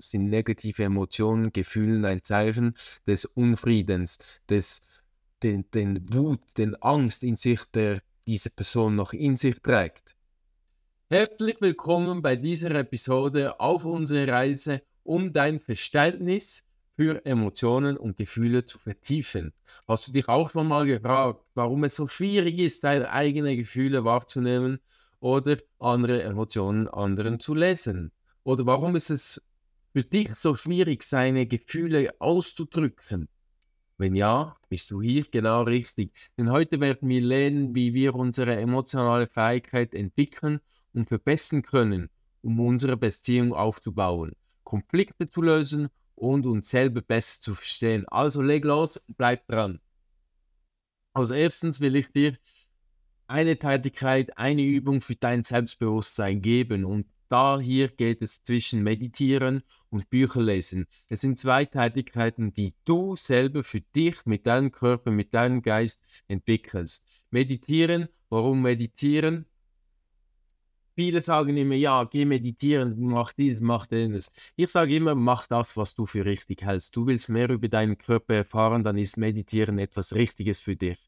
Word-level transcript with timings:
sind 0.00 0.28
negative 0.28 0.84
Emotionen, 0.84 1.52
Gefühlen 1.52 2.04
ein 2.04 2.22
Zeichen 2.22 2.74
des 3.06 3.24
Unfriedens, 3.24 4.18
des 4.48 4.82
den, 5.42 5.70
den 5.70 6.12
Wut, 6.12 6.40
den 6.56 6.74
Angst 6.82 7.22
in 7.22 7.36
sich, 7.36 7.60
der 7.74 8.00
diese 8.26 8.50
Person 8.50 8.96
noch 8.96 9.12
in 9.12 9.36
sich 9.36 9.60
trägt. 9.60 10.14
Herzlich 11.10 11.60
willkommen 11.60 12.20
bei 12.20 12.36
dieser 12.36 12.72
Episode 12.72 13.58
auf 13.60 13.84
unserer 13.84 14.28
Reise, 14.28 14.82
um 15.04 15.32
dein 15.32 15.60
Verständnis 15.60 16.64
für 16.96 17.24
Emotionen 17.24 17.96
und 17.96 18.16
Gefühle 18.16 18.64
zu 18.66 18.78
vertiefen. 18.78 19.54
Hast 19.86 20.08
du 20.08 20.12
dich 20.12 20.28
auch 20.28 20.50
schon 20.50 20.68
mal 20.68 20.84
gefragt, 20.84 21.40
warum 21.54 21.84
es 21.84 21.96
so 21.96 22.08
schwierig 22.08 22.58
ist, 22.58 22.84
deine 22.84 23.10
eigenen 23.10 23.56
Gefühle 23.56 24.04
wahrzunehmen 24.04 24.80
oder 25.20 25.56
andere 25.78 26.22
Emotionen 26.22 26.88
anderen 26.88 27.40
zu 27.40 27.54
lesen? 27.54 28.10
Oder 28.42 28.66
warum 28.66 28.96
ist 28.96 29.10
es 29.10 29.42
für 29.98 30.04
dich 30.04 30.32
so 30.36 30.54
schwierig, 30.54 31.02
seine 31.02 31.44
Gefühle 31.44 32.14
auszudrücken? 32.20 33.28
Wenn 33.96 34.14
ja, 34.14 34.56
bist 34.68 34.92
du 34.92 35.02
hier 35.02 35.24
genau 35.28 35.62
richtig. 35.62 36.30
Denn 36.38 36.52
heute 36.52 36.78
werden 36.78 37.08
wir 37.08 37.20
lernen, 37.20 37.74
wie 37.74 37.94
wir 37.94 38.14
unsere 38.14 38.54
emotionale 38.54 39.26
Fähigkeit 39.26 39.94
entwickeln 39.94 40.60
und 40.92 41.08
verbessern 41.08 41.62
können, 41.62 42.10
um 42.42 42.60
unsere 42.60 42.96
Beziehung 42.96 43.52
aufzubauen, 43.52 44.36
Konflikte 44.62 45.28
zu 45.28 45.42
lösen 45.42 45.88
und 46.14 46.46
uns 46.46 46.70
selber 46.70 47.00
besser 47.00 47.40
zu 47.40 47.54
verstehen. 47.56 48.06
Also 48.06 48.40
leg 48.40 48.64
los, 48.64 49.04
bleib 49.16 49.48
dran. 49.48 49.80
Als 51.12 51.30
erstens 51.30 51.80
will 51.80 51.96
ich 51.96 52.06
dir 52.12 52.38
eine 53.26 53.58
Tätigkeit, 53.58 54.38
eine 54.38 54.62
Übung 54.62 55.00
für 55.00 55.16
dein 55.16 55.42
Selbstbewusstsein 55.42 56.40
geben 56.40 56.84
und 56.84 57.08
da 57.28 57.58
hier 57.58 57.88
geht 57.88 58.22
es 58.22 58.42
zwischen 58.42 58.82
Meditieren 58.82 59.62
und 59.90 60.10
Bücherlesen. 60.10 60.86
Es 61.08 61.20
sind 61.20 61.38
zwei 61.38 61.64
Tätigkeiten, 61.64 62.54
die 62.54 62.74
du 62.84 63.16
selber 63.16 63.62
für 63.62 63.80
dich 63.80 64.24
mit 64.24 64.46
deinem 64.46 64.72
Körper, 64.72 65.10
mit 65.10 65.34
deinem 65.34 65.62
Geist 65.62 66.04
entwickelst. 66.26 67.04
Meditieren, 67.30 68.08
warum 68.30 68.62
meditieren? 68.62 69.46
Viele 70.98 71.20
sagen 71.20 71.56
immer, 71.56 71.76
ja, 71.76 72.02
geh 72.02 72.24
meditieren, 72.24 72.96
mach 72.98 73.32
dieses, 73.32 73.60
mach 73.60 73.86
jenes. 73.88 74.32
Ich 74.56 74.68
sage 74.68 74.96
immer, 74.96 75.14
mach 75.14 75.46
das, 75.46 75.76
was 75.76 75.94
du 75.94 76.06
für 76.06 76.24
richtig 76.24 76.62
hältst. 76.62 76.96
Du 76.96 77.06
willst 77.06 77.28
mehr 77.28 77.48
über 77.50 77.68
deinen 77.68 77.98
Körper 77.98 78.34
erfahren, 78.34 78.82
dann 78.82 78.98
ist 78.98 79.16
Meditieren 79.16 79.78
etwas 79.78 80.14
Richtiges 80.16 80.60
für 80.60 80.74
dich. 80.74 80.98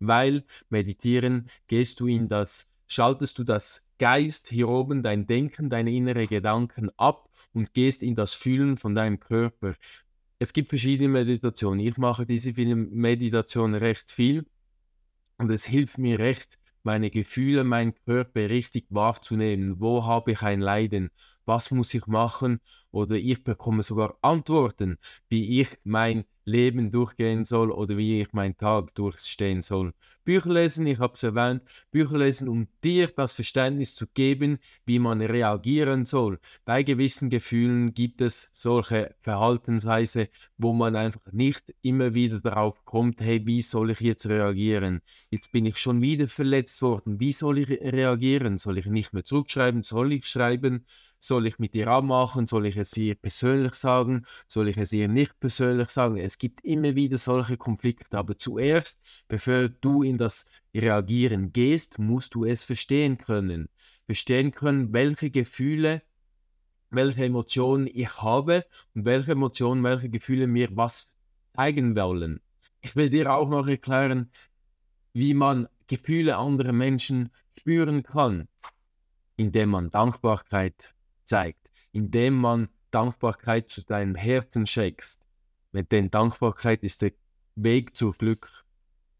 Weil 0.00 0.44
Meditieren 0.68 1.48
gehst 1.68 2.00
du 2.00 2.08
in 2.08 2.28
das, 2.28 2.72
schaltest 2.86 3.38
du 3.38 3.44
das 3.44 3.82
Geist 3.98 4.48
hier 4.48 4.68
oben, 4.68 5.02
dein 5.02 5.26
Denken, 5.26 5.70
deine 5.70 5.90
inneren 5.90 6.28
Gedanken 6.28 6.90
ab 6.96 7.30
und 7.54 7.72
gehst 7.72 8.02
in 8.02 8.14
das 8.14 8.34
Fühlen 8.34 8.76
von 8.76 8.94
deinem 8.94 9.20
Körper. 9.20 9.74
Es 10.38 10.52
gibt 10.52 10.68
verschiedene 10.68 11.08
Meditationen. 11.08 11.80
Ich 11.80 11.96
mache 11.96 12.26
diese 12.26 12.52
Meditation 12.52 13.74
recht 13.74 14.10
viel 14.10 14.44
und 15.38 15.50
es 15.50 15.64
hilft 15.64 15.98
mir 15.98 16.18
recht, 16.18 16.58
meine 16.82 17.10
Gefühle, 17.10 17.64
meinen 17.64 17.94
Körper 17.94 18.48
richtig 18.48 18.86
wahrzunehmen. 18.90 19.80
Wo 19.80 20.04
habe 20.04 20.32
ich 20.32 20.42
ein 20.42 20.60
Leiden? 20.60 21.10
Was 21.44 21.70
muss 21.70 21.92
ich 21.94 22.06
machen? 22.06 22.60
Oder 22.90 23.16
ich 23.16 23.42
bekomme 23.42 23.82
sogar 23.82 24.16
Antworten, 24.22 24.98
wie 25.28 25.60
ich 25.60 25.68
mein 25.84 26.24
Leben 26.46 26.90
durchgehen 26.92 27.44
soll 27.44 27.70
oder 27.72 27.96
wie 27.96 28.22
ich 28.22 28.32
meinen 28.32 28.56
Tag 28.56 28.94
durchstehen 28.94 29.62
soll. 29.62 29.92
Bücher 30.24 30.52
lesen, 30.52 30.86
ich 30.86 31.00
habe 31.00 31.14
es 31.14 31.22
erwähnt, 31.24 31.62
Bücher 31.90 32.18
lesen, 32.18 32.48
um 32.48 32.68
dir 32.84 33.08
das 33.08 33.32
Verständnis 33.32 33.96
zu 33.96 34.06
geben, 34.06 34.58
wie 34.86 35.00
man 35.00 35.20
reagieren 35.20 36.04
soll. 36.04 36.38
Bei 36.64 36.84
gewissen 36.84 37.30
Gefühlen 37.30 37.94
gibt 37.94 38.20
es 38.20 38.48
solche 38.52 39.14
Verhaltensweise, 39.20 40.28
wo 40.56 40.72
man 40.72 40.94
einfach 40.94 41.32
nicht 41.32 41.74
immer 41.82 42.14
wieder 42.14 42.40
darauf 42.40 42.84
kommt, 42.84 43.20
hey, 43.20 43.44
wie 43.46 43.62
soll 43.62 43.90
ich 43.90 44.00
jetzt 44.00 44.28
reagieren? 44.28 45.02
Jetzt 45.30 45.50
bin 45.50 45.66
ich 45.66 45.78
schon 45.78 46.00
wieder 46.00 46.28
verletzt 46.28 46.80
worden, 46.80 47.18
wie 47.18 47.32
soll 47.32 47.58
ich 47.58 47.68
reagieren? 47.70 48.58
Soll 48.58 48.78
ich 48.78 48.86
nicht 48.86 49.12
mehr 49.12 49.24
zurückschreiben? 49.24 49.82
Soll 49.82 50.12
ich 50.12 50.26
schreiben? 50.26 50.86
Soll 51.18 51.46
ich 51.46 51.58
mit 51.58 51.74
ihr 51.74 51.88
abmachen? 51.88 52.46
Soll 52.46 52.66
ich 52.66 52.76
es 52.76 52.96
ihr 52.96 53.14
persönlich 53.14 53.74
sagen? 53.74 54.26
Soll 54.46 54.68
ich 54.68 54.76
es 54.76 54.92
ihr 54.92 55.08
nicht 55.08 55.38
persönlich 55.40 55.88
sagen? 55.88 56.18
Es 56.18 56.38
gibt 56.38 56.64
immer 56.64 56.94
wieder 56.94 57.18
solche 57.18 57.56
Konflikte, 57.56 58.18
aber 58.18 58.36
zuerst, 58.36 59.02
bevor 59.28 59.68
du 59.68 60.02
in 60.02 60.18
das 60.18 60.46
Reagieren 60.74 61.52
gehst, 61.52 61.98
musst 61.98 62.34
du 62.34 62.44
es 62.44 62.64
verstehen 62.64 63.18
können. 63.18 63.68
Verstehen 64.04 64.52
können, 64.52 64.92
welche 64.92 65.30
Gefühle, 65.30 66.02
welche 66.90 67.24
Emotionen 67.24 67.88
ich 67.92 68.22
habe 68.22 68.64
und 68.94 69.04
welche 69.04 69.32
Emotionen, 69.32 69.82
welche 69.82 70.10
Gefühle 70.10 70.46
mir 70.46 70.68
was 70.76 71.14
zeigen 71.54 71.96
wollen. 71.96 72.40
Ich 72.82 72.94
will 72.94 73.10
dir 73.10 73.32
auch 73.32 73.48
noch 73.48 73.66
erklären, 73.66 74.30
wie 75.12 75.34
man 75.34 75.66
Gefühle 75.86 76.36
anderer 76.36 76.72
Menschen 76.72 77.30
spüren 77.56 78.02
kann, 78.02 78.48
indem 79.36 79.70
man 79.70 79.90
Dankbarkeit 79.90 80.95
zeigt, 81.26 81.70
indem 81.92 82.34
man 82.34 82.68
Dankbarkeit 82.90 83.68
zu 83.68 83.84
deinem 83.84 84.14
Herzen 84.14 84.66
schenkst. 84.66 85.22
Denn 85.72 86.10
Dankbarkeit 86.10 86.82
ist 86.82 87.02
der 87.02 87.12
Weg 87.56 87.96
zu 87.96 88.12
Glück, 88.12 88.64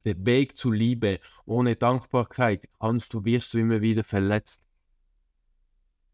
der 0.05 0.25
Weg 0.25 0.57
zur 0.57 0.75
Liebe. 0.75 1.21
Ohne 1.45 1.77
Dankbarkeit 1.77 2.69
kannst 2.81 3.13
du, 3.13 3.25
wirst 3.25 3.53
du 3.53 3.59
immer 3.59 3.83
wieder 3.83 4.05
verletzt. 4.05 4.63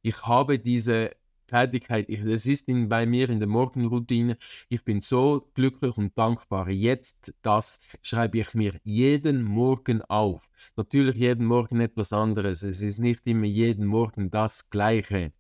Ich 0.03 0.27
habe 0.27 0.59
diese 0.59 1.15
Tätigkeit, 1.47 2.09
es 2.09 2.47
ist 2.47 2.67
in, 2.69 2.89
bei 2.89 3.05
mir 3.05 3.29
in 3.29 3.39
der 3.39 3.49
Morgenroutine, 3.49 4.39
ich 4.69 4.83
bin 4.85 5.01
so 5.01 5.51
glücklich 5.55 5.97
und 5.99 6.17
dankbar. 6.17 6.71
Jetzt, 6.71 7.35
das 7.43 7.81
schreibe 8.01 8.39
ich 8.39 8.55
mir 8.55 8.81
jeden 8.85 9.43
Morgen 9.43 10.03
auf. 10.03 10.49
Natürlich 10.77 11.17
jeden 11.17 11.45
Morgen 11.45 11.81
etwas 11.81 12.13
anderes. 12.13 12.63
Es 12.63 12.83
ist 12.83 12.99
nicht 12.99 13.27
immer 13.27 13.47
jeden 13.47 13.87
Morgen 13.87 14.31
das 14.31 14.71
Gleiche 14.71 15.33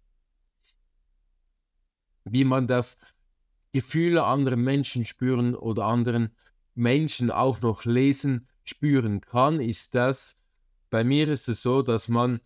wie 2.24 2.44
man 2.44 2.66
das 2.66 2.98
Gefühle 3.72 4.24
anderer 4.24 4.56
Menschen 4.56 5.04
spüren 5.04 5.54
oder 5.54 5.86
anderen 5.86 6.30
Menschen 6.74 7.30
auch 7.30 7.60
noch 7.60 7.84
lesen, 7.84 8.48
spüren 8.64 9.20
kann, 9.20 9.60
ist 9.60 9.94
das, 9.94 10.36
bei 10.90 11.04
mir 11.04 11.28
ist 11.28 11.48
es 11.48 11.62
so, 11.62 11.82
dass 11.82 12.08
man 12.08 12.40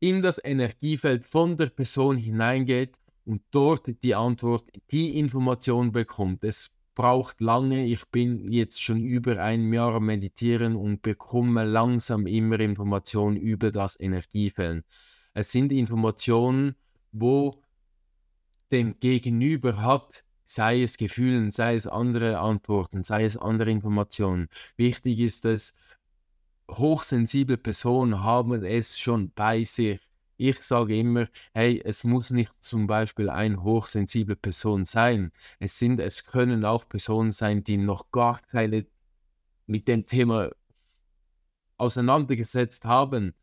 in 0.00 0.22
das 0.22 0.42
Energiefeld 0.42 1.24
von 1.24 1.56
der 1.56 1.66
Person 1.66 2.16
hineingeht 2.16 2.98
und 3.24 3.42
dort 3.50 4.02
die 4.02 4.14
Antwort, 4.14 4.64
die 4.90 5.18
Information 5.18 5.92
bekommt. 5.92 6.42
Es 6.42 6.74
braucht 6.94 7.40
lange, 7.40 7.86
ich 7.86 8.04
bin 8.06 8.50
jetzt 8.50 8.82
schon 8.82 9.00
über 9.00 9.42
ein 9.42 9.72
Jahr 9.72 10.00
meditieren 10.00 10.76
und 10.76 11.02
bekomme 11.02 11.64
langsam 11.64 12.26
immer 12.26 12.60
Informationen 12.60 13.36
über 13.36 13.70
das 13.70 13.98
Energiefeld. 13.98 14.84
Es 15.34 15.52
sind 15.52 15.72
Informationen, 15.72 16.74
wo 17.12 17.61
dem 18.72 18.98
Gegenüber 18.98 19.82
hat, 19.82 20.24
sei 20.44 20.82
es 20.82 20.96
Gefühlen, 20.96 21.50
sei 21.50 21.74
es 21.74 21.86
andere 21.86 22.38
Antworten, 22.38 23.04
sei 23.04 23.24
es 23.24 23.36
andere 23.36 23.70
Informationen. 23.70 24.48
Wichtig 24.76 25.20
ist 25.20 25.44
es, 25.44 25.76
hochsensible 26.70 27.58
Personen 27.58 28.22
haben 28.22 28.64
es 28.64 28.98
schon 28.98 29.30
bei 29.32 29.64
sich. 29.64 30.00
Ich 30.36 30.60
sage 30.62 30.98
immer, 30.98 31.28
hey, 31.52 31.80
es 31.84 32.02
muss 32.02 32.30
nicht 32.30 32.52
zum 32.60 32.86
Beispiel 32.86 33.30
eine 33.30 33.62
hochsensible 33.62 34.34
Person 34.34 34.84
sein. 34.84 35.30
Es 35.60 35.78
sind, 35.78 36.00
es 36.00 36.24
können 36.24 36.64
auch 36.64 36.88
Personen 36.88 37.30
sein, 37.30 37.62
die 37.62 37.76
noch 37.76 38.10
gar 38.10 38.40
keine 38.50 38.86
mit 39.66 39.86
dem 39.86 40.04
Thema 40.04 40.50
auseinandergesetzt 41.76 42.84
haben, 42.84 43.34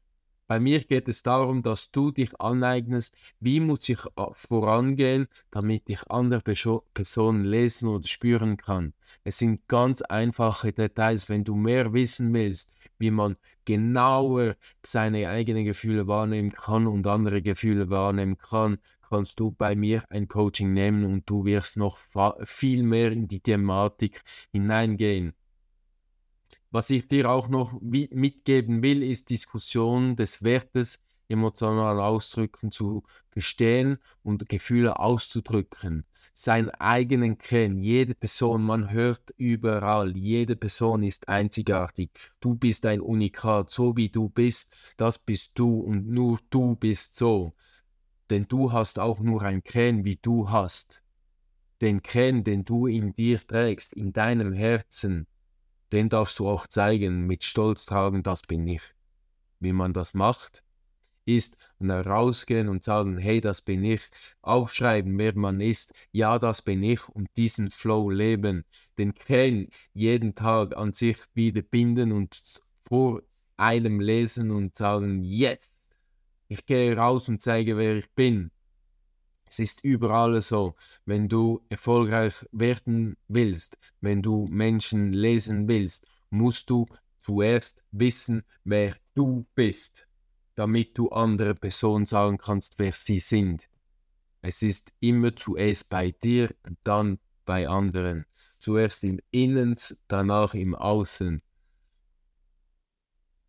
bei 0.50 0.60
mir 0.60 0.80
geht 0.80 1.08
es 1.08 1.22
darum, 1.22 1.62
dass 1.62 1.92
du 1.92 2.10
dich 2.10 2.42
aneignest, 2.42 3.16
wie 3.40 3.60
muss 3.60 3.88
ich 3.88 4.04
äh, 4.16 4.26
vorangehen, 4.34 5.28
damit 5.52 5.84
ich 5.86 6.10
andere 6.10 6.42
Personen 6.42 7.46
lesen 7.46 7.88
oder 7.88 8.08
spüren 8.08 8.58
kann. 8.58 8.94
Es 9.24 9.38
sind 9.38 9.68
ganz 9.68 10.02
einfache 10.02 10.74
Details. 10.74 11.30
Wenn 11.30 11.44
du 11.44 11.54
mehr 11.54 11.94
wissen 11.94 12.34
willst, 12.34 12.74
wie 12.98 13.12
man 13.12 13.38
genauer 13.66 14.56
seine 14.84 15.30
eigenen 15.30 15.66
Gefühle 15.66 16.08
wahrnehmen 16.08 16.52
kann 16.52 16.88
und 16.88 17.06
andere 17.06 17.44
Gefühle 17.44 17.92
wahrnehmen 17.92 18.40
kann, 18.40 18.80
kannst 19.08 19.40
du 19.40 19.52
bei 19.52 19.76
mir 19.76 20.04
ein 20.10 20.28
Coaching 20.28 20.74
nehmen 20.74 21.06
und 21.06 21.30
du 21.30 21.46
wirst 21.46 21.78
noch 21.78 22.00
viel 22.44 22.82
mehr 22.82 23.12
in 23.12 23.28
die 23.28 23.40
Thematik 23.40 24.24
hineingehen. 24.52 25.36
Was 26.72 26.90
ich 26.90 27.08
dir 27.08 27.30
auch 27.30 27.48
noch 27.48 27.80
mitgeben 27.82 28.82
will, 28.84 29.04
ist 29.04 29.30
Diskussion 29.30 30.16
des 30.16 30.44
Wertes 30.44 31.00
emotional 31.28 32.00
ausdrücken 32.00 32.72
zu 32.72 33.04
verstehen 33.30 33.98
und 34.24 34.50
Gefühle 34.50 35.00
auszudrücken. 35.00 36.06
Seinen 36.34 36.70
eigenen 36.70 37.38
Kern, 37.38 37.78
jede 37.78 38.16
Person, 38.16 38.64
man 38.64 38.92
hört 38.92 39.32
überall, 39.38 40.16
jede 40.16 40.56
Person 40.56 41.04
ist 41.04 41.28
einzigartig. 41.28 42.12
Du 42.40 42.56
bist 42.56 42.86
ein 42.86 43.02
Unikat, 43.02 43.72
so 43.72 43.98
wie 43.98 44.10
du 44.10 44.30
bist, 44.30 44.74
das 44.98 45.20
bist 45.20 45.52
du 45.56 45.82
und 45.82 46.08
nur 46.08 46.40
du 46.50 46.76
bist 46.76 47.16
so. 47.16 47.54
Denn 48.30 48.48
du 48.48 48.72
hast 48.72 49.00
auch 49.00 49.20
nur 49.20 49.42
ein 49.42 49.64
Kern, 49.64 50.06
wie 50.06 50.18
du 50.22 50.50
hast. 50.50 51.04
den 51.82 52.02
Kern, 52.02 52.44
den 52.44 52.66
du 52.66 52.88
in 52.88 53.14
dir 53.16 53.40
trägst, 53.46 53.94
in 53.94 54.14
deinem 54.14 54.54
Herzen, 54.54 55.28
den 55.92 56.10
darfst 56.10 56.40
du 56.40 56.48
auch 56.48 56.68
zeigen, 56.68 57.26
mit 57.28 57.44
Stolz 57.44 57.86
tragen, 57.86 58.24
das 58.24 58.44
bin 58.44 58.68
ich. 58.68 58.82
Wie 59.60 59.74
man 59.74 59.94
das 59.94 60.14
macht, 60.14 60.64
ist 61.26 61.58
rausgehen 61.82 62.70
und 62.70 62.84
sagen, 62.84 63.18
hey, 63.18 63.42
das 63.42 63.62
bin 63.62 63.84
ich, 63.84 64.02
aufschreiben, 64.42 65.18
wer 65.18 65.36
man 65.36 65.62
ist, 65.62 65.94
ja, 66.12 66.40
das 66.40 66.62
bin 66.62 66.82
ich. 66.84 67.08
Und 67.10 67.30
diesen 67.38 67.70
Flow 67.72 68.10
leben, 68.10 68.66
den 68.98 69.14
Kern 69.14 69.68
jeden 69.94 70.36
Tag 70.36 70.76
an 70.76 70.94
sich 70.94 71.18
wieder 71.34 71.62
binden 71.62 72.12
und 72.12 72.62
vor 72.88 73.22
einem 73.58 74.00
lesen 74.00 74.52
und 74.52 74.76
sagen, 74.76 75.24
yes, 75.24 75.90
ich 76.48 76.66
gehe 76.66 76.96
raus 76.96 77.30
und 77.30 77.42
zeige, 77.42 77.78
wer 77.78 77.98
ich 77.98 78.10
bin. 78.12 78.52
Es 79.50 79.58
ist 79.58 79.84
überall 79.84 80.42
so. 80.44 80.76
Wenn 81.06 81.28
du 81.28 81.66
erfolgreich 81.70 82.36
werden 82.52 83.18
willst, 83.28 83.78
wenn 84.00 84.22
du 84.22 84.48
Menschen 84.48 85.12
lesen 85.12 85.68
willst, 85.68 86.06
musst 86.30 86.70
du 86.70 86.86
zuerst 87.20 87.84
wissen, 87.92 88.44
wer 88.64 88.96
du 89.16 89.48
bist, 89.56 90.08
damit 90.54 90.96
du 90.98 91.10
andere 91.10 91.56
Personen 91.56 92.06
sagen 92.06 92.38
kannst, 92.38 92.78
wer 92.78 92.94
sie 92.94 93.20
sind. 93.20 93.68
Es 94.44 94.62
ist 94.62 94.92
immer 95.00 95.36
zuerst 95.36 95.90
bei 95.90 96.12
dir, 96.12 96.54
dann 96.84 97.18
bei 97.46 97.68
anderen. 97.68 98.26
Zuerst 98.60 99.04
im 99.04 99.20
Innen, 99.32 99.76
danach 100.08 100.54
im 100.54 100.76
Außen. 100.76 101.42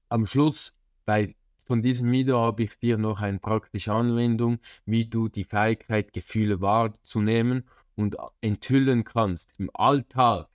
Am 0.09 0.25
Schluss 0.25 0.73
bei 1.05 1.37
von 1.71 1.83
diesem 1.83 2.11
Video 2.11 2.41
habe 2.41 2.65
ich 2.65 2.77
dir 2.81 2.99
noch 2.99 3.21
eine 3.21 3.39
praktische 3.39 3.93
Anwendung, 3.93 4.59
wie 4.87 5.05
du 5.05 5.29
die 5.29 5.45
Fähigkeit, 5.45 6.13
Gefühle 6.13 6.61
wahrzunehmen 6.61 7.63
und 7.95 8.17
enthüllen 8.41 9.05
kannst 9.05 9.53
im 9.57 9.71
Alltag. 9.73 10.49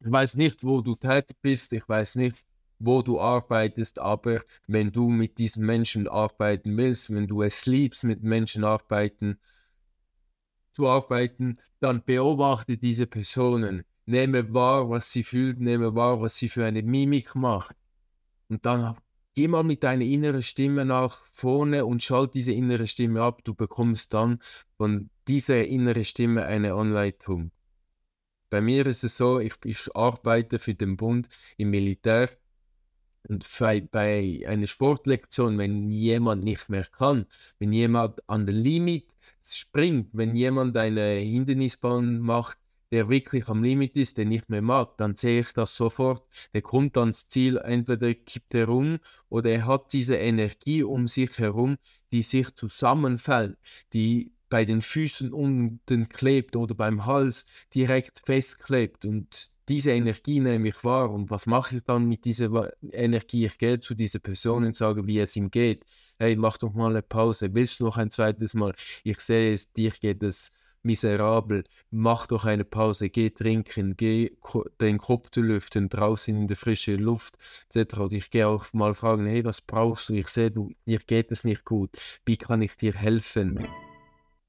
Ich 0.00 0.12
weiß 0.12 0.34
nicht, 0.34 0.62
wo 0.62 0.82
du 0.82 0.94
tätig 0.94 1.38
bist, 1.40 1.72
ich 1.72 1.88
weiß 1.88 2.16
nicht, 2.16 2.44
wo 2.78 3.00
du 3.00 3.18
arbeitest, 3.18 3.98
aber 3.98 4.42
wenn 4.66 4.92
du 4.92 5.08
mit 5.08 5.38
diesen 5.38 5.64
Menschen 5.64 6.06
arbeiten 6.06 6.76
willst, 6.76 7.14
wenn 7.14 7.26
du 7.26 7.40
es 7.40 7.64
liebst, 7.64 8.04
mit 8.04 8.22
Menschen 8.22 8.62
arbeiten, 8.62 9.38
zu 10.72 10.86
arbeiten, 10.86 11.58
dann 11.80 12.04
beobachte 12.04 12.76
diese 12.76 13.06
Personen, 13.06 13.84
nehme 14.04 14.52
wahr, 14.52 14.90
was 14.90 15.10
sie 15.10 15.22
fühlt, 15.22 15.60
nehme 15.60 15.94
wahr, 15.94 16.20
was 16.20 16.36
sie 16.36 16.50
für 16.50 16.66
eine 16.66 16.82
Mimik 16.82 17.34
macht 17.34 17.74
und 18.52 18.66
dann 18.66 18.96
geh 19.34 19.48
mal 19.48 19.64
mit 19.64 19.82
deiner 19.82 20.04
inneren 20.04 20.42
Stimme 20.42 20.84
nach 20.84 21.24
vorne 21.32 21.86
und 21.86 22.02
schalt 22.02 22.34
diese 22.34 22.52
innere 22.52 22.86
Stimme 22.86 23.22
ab. 23.22 23.42
Du 23.44 23.54
bekommst 23.54 24.12
dann 24.12 24.42
von 24.76 25.08
dieser 25.26 25.66
inneren 25.66 26.04
Stimme 26.04 26.44
eine 26.44 26.74
Anleitung. 26.74 27.50
Bei 28.50 28.60
mir 28.60 28.84
ist 28.86 29.04
es 29.04 29.16
so, 29.16 29.40
ich, 29.40 29.54
ich 29.64 29.96
arbeite 29.96 30.58
für 30.58 30.74
den 30.74 30.98
Bund 30.98 31.30
im 31.56 31.70
Militär 31.70 32.28
und 33.26 33.48
bei, 33.58 33.80
bei 33.80 34.42
einer 34.46 34.66
Sportlektion, 34.66 35.56
wenn 35.56 35.90
jemand 35.90 36.44
nicht 36.44 36.68
mehr 36.68 36.84
kann, 36.84 37.24
wenn 37.58 37.72
jemand 37.72 38.28
an 38.28 38.44
der 38.44 38.54
Limit 38.54 39.06
springt, 39.42 40.10
wenn 40.12 40.36
jemand 40.36 40.76
eine 40.76 41.14
Hindernisbahn 41.14 42.20
macht, 42.20 42.58
der 42.92 43.08
wirklich 43.08 43.48
am 43.48 43.64
Limit 43.64 43.96
ist, 43.96 44.18
der 44.18 44.26
nicht 44.26 44.50
mehr 44.50 44.62
mag, 44.62 44.96
dann 44.98 45.16
sehe 45.16 45.40
ich 45.40 45.52
das 45.54 45.74
sofort. 45.74 46.22
Der 46.52 46.60
kommt 46.60 46.96
ans 46.98 47.26
Ziel, 47.28 47.56
entweder 47.56 48.12
kippt 48.12 48.54
er 48.54 48.68
um 48.68 48.98
oder 49.30 49.50
er 49.50 49.66
hat 49.66 49.92
diese 49.94 50.16
Energie 50.16 50.82
um 50.82 51.08
sich 51.08 51.38
herum, 51.38 51.78
die 52.12 52.22
sich 52.22 52.54
zusammenfällt, 52.54 53.56
die 53.94 54.32
bei 54.50 54.66
den 54.66 54.82
Füßen 54.82 55.32
unten 55.32 56.10
klebt 56.10 56.54
oder 56.54 56.74
beim 56.74 57.06
Hals 57.06 57.46
direkt 57.74 58.20
festklebt. 58.26 59.06
Und 59.06 59.50
diese 59.70 59.92
Energie 59.92 60.40
nehme 60.40 60.68
ich 60.68 60.84
wahr. 60.84 61.10
Und 61.10 61.30
was 61.30 61.46
mache 61.46 61.78
ich 61.78 61.84
dann 61.84 62.04
mit 62.04 62.26
dieser 62.26 62.70
Energie? 62.90 63.46
Ich 63.46 63.56
gehe 63.56 63.80
zu 63.80 63.94
dieser 63.94 64.18
Person 64.18 64.66
und 64.66 64.76
sage, 64.76 65.06
wie 65.06 65.18
es 65.18 65.34
ihm 65.36 65.50
geht. 65.50 65.86
Hey, 66.18 66.36
mach 66.36 66.58
doch 66.58 66.74
mal 66.74 66.90
eine 66.90 67.00
Pause. 67.00 67.54
Willst 67.54 67.80
du 67.80 67.84
noch 67.84 67.96
ein 67.96 68.10
zweites 68.10 68.52
Mal? 68.52 68.74
Ich 69.04 69.20
sehe 69.20 69.54
es, 69.54 69.72
dir 69.72 69.92
geht 69.92 70.22
es 70.22 70.52
miserabel, 70.82 71.64
mach 71.90 72.26
doch 72.26 72.44
eine 72.44 72.64
Pause, 72.64 73.10
geh 73.10 73.30
trinken, 73.30 73.96
geh 73.96 74.32
den 74.80 74.98
Kopf 74.98 75.30
zu 75.30 75.40
lüften, 75.42 75.88
draußen 75.88 76.36
in 76.36 76.48
der 76.48 76.56
frischen 76.56 76.98
Luft, 76.98 77.36
etc. 77.72 77.98
Und 78.00 78.12
ich 78.12 78.30
gehe 78.30 78.48
auch 78.48 78.72
mal 78.72 78.94
fragen, 78.94 79.26
hey, 79.26 79.44
was 79.44 79.60
brauchst 79.60 80.08
du? 80.08 80.14
Ich 80.14 80.28
sehe, 80.28 80.50
du, 80.50 80.72
dir 80.86 80.98
geht 80.98 81.30
es 81.32 81.44
nicht 81.44 81.64
gut, 81.64 81.90
wie 82.24 82.36
kann 82.36 82.62
ich 82.62 82.76
dir 82.76 82.94
helfen? 82.94 83.66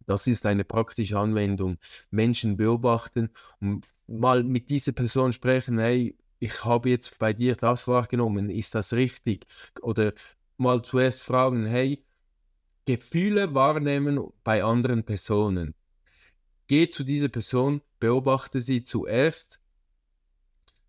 Das 0.05 0.27
ist 0.27 0.45
eine 0.45 0.65
praktische 0.65 1.17
Anwendung. 1.17 1.77
Menschen 2.11 2.57
beobachten 2.57 3.29
und 3.61 3.87
mal 4.07 4.43
mit 4.43 4.69
dieser 4.69 4.91
Person 4.91 5.33
sprechen, 5.33 5.79
hey, 5.79 6.15
ich 6.39 6.65
habe 6.65 6.89
jetzt 6.89 7.19
bei 7.19 7.31
dir 7.31 7.55
das 7.55 7.87
wahrgenommen, 7.87 8.49
ist 8.49 8.75
das 8.75 8.91
richtig? 8.91 9.45
Oder 9.81 10.13
mal 10.57 10.81
zuerst 10.81 11.23
fragen, 11.23 11.65
hey, 11.65 12.03
Gefühle 12.85 13.53
wahrnehmen 13.53 14.19
bei 14.43 14.61
anderen 14.61 15.05
Personen. 15.05 15.73
Geh 16.67 16.89
zu 16.89 17.03
dieser 17.03 17.29
Person, 17.29 17.81
beobachte 17.99 18.61
sie 18.61 18.83
zuerst 18.83 19.59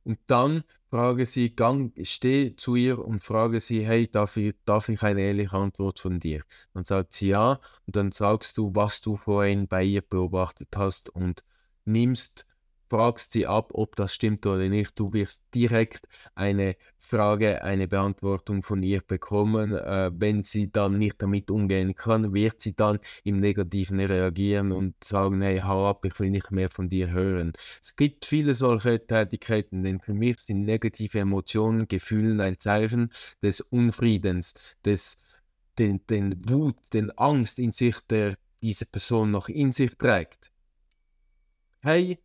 und 0.05 0.19
dann 0.27 0.65
frage 0.91 1.27
sie, 1.27 1.57
gang, 1.57 1.93
steh 2.05 2.55
zu 2.57 2.77
ihr 2.77 2.99
und 2.99 3.25
frage 3.25 3.59
sie, 3.59 3.85
hey, 3.85 4.09
darf 4.09 4.37
ich, 4.37 4.55
darf 4.65 4.89
ich 4.89 5.03
eine 5.03 5.23
ehrliche 5.23 5.57
Antwort 5.57 5.99
von 5.99 6.21
dir? 6.21 6.45
Dann 6.75 6.85
sagt 6.85 7.15
sie 7.15 7.29
ja 7.29 7.61
und 7.87 7.97
dann 7.97 8.13
sagst 8.13 8.59
du, 8.59 8.75
was 8.75 9.01
du 9.01 9.17
vorhin 9.17 9.67
bei 9.67 9.83
ihr 9.83 10.03
beobachtet 10.03 10.69
hast 10.77 11.11
und 11.11 11.43
nimmst 11.85 12.47
fragst 12.95 13.33
sie 13.33 13.45
ab, 13.45 13.73
ob 13.75 13.97
das 13.97 14.15
stimmt 14.15 14.47
oder 14.47 14.69
nicht. 14.69 14.97
Du 15.01 15.13
wirst 15.13 15.45
direkt 15.53 16.07
eine 16.37 16.77
Frage, 16.97 17.65
eine 17.65 17.89
Beantwortung 17.89 18.63
von 18.63 18.85
ihr 18.85 19.01
bekommen. 19.01 19.73
Äh, 19.73 20.13
wenn 20.15 20.45
sie 20.45 20.71
dann 20.71 20.99
nicht 20.99 21.21
damit 21.21 21.51
umgehen 21.51 21.97
kann, 21.97 22.33
wird 22.33 22.61
sie 22.61 22.77
dann 22.77 23.01
im 23.25 23.41
Negativen 23.41 23.99
reagieren 23.99 24.71
und 24.71 24.95
sagen, 25.03 25.43
hey, 25.43 25.59
hau 25.59 25.89
ab, 25.89 26.05
ich 26.05 26.21
will 26.21 26.31
nicht 26.31 26.53
mehr 26.53 26.69
von 26.69 26.89
dir 26.89 27.11
hören. 27.11 27.53
Es 27.83 27.97
gibt 27.97 28.27
viele 28.27 28.55
solche 28.55 29.05
Tätigkeiten, 29.05 29.83
denn 29.83 29.99
für 29.99 30.15
mich 30.15 30.39
sind 30.39 30.65
negative 30.65 31.19
Emotionen, 31.19 31.89
Gefühle 31.89 32.41
ein 32.45 32.61
Zeichen 32.61 33.11
des 33.43 33.61
Unfriedens, 33.61 34.55
des 34.85 35.19
den, 35.81 36.07
den 36.07 36.49
Wut, 36.49 36.77
den 36.93 37.11
Angst 37.19 37.59
in 37.59 37.73
sich, 37.73 37.97
der 38.09 38.35
diese 38.63 38.87
Person 38.87 39.33
noch 39.33 39.49
in 39.49 39.73
sich 39.73 39.97
trägt. 39.99 40.53
Hey, 41.81 42.19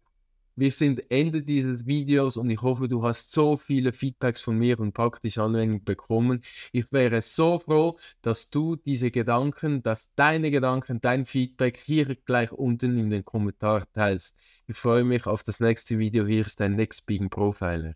wir 0.60 0.72
sind 0.72 1.10
Ende 1.10 1.42
dieses 1.42 1.86
Videos 1.86 2.36
und 2.36 2.50
ich 2.50 2.62
hoffe, 2.62 2.90
du 2.90 3.04
hast 3.04 3.32
so 3.32 3.56
viele 3.56 3.94
Feedbacks 3.94 4.42
von 4.42 4.58
mir 4.58 4.80
und 4.80 4.94
praktische 4.94 5.42
Anwendungen 5.42 5.84
bekommen. 5.84 6.42
Ich 6.74 6.92
wäre 6.92 7.22
so 7.22 7.60
froh, 7.60 7.98
dass 8.22 8.50
du 8.50 8.76
diese 8.76 9.10
Gedanken, 9.10 9.82
dass 9.84 10.14
deine 10.16 10.52
Gedanken, 10.52 11.00
dein 11.00 11.26
Feedback 11.26 11.78
hier 11.78 12.16
gleich 12.26 12.52
unten 12.52 12.98
in 12.98 13.10
den 13.10 13.24
Kommentaren 13.24 13.86
teilst. 13.94 14.36
Ich 14.68 14.76
freue 14.76 15.06
mich 15.06 15.26
auf 15.28 15.44
das 15.44 15.62
nächste 15.62 15.98
Video. 15.98 16.26
Hier 16.26 16.46
ist 16.46 16.60
dein 16.60 16.74
Next 16.74 17.00
Speaking 17.00 17.30
Profiler. 17.30 17.88